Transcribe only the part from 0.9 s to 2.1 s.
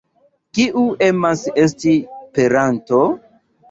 emas esti